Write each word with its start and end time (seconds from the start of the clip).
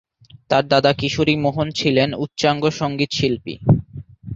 তার 0.49 0.63
দাদা 0.67 0.91
কিশোরী 0.93 1.35
মোহন 1.37 1.67
ছিলেন 1.71 2.09
উচ্চাঙ্গ 2.23 2.63
সঙ্গীত 2.79 3.11
শিল্পী। 3.11 3.55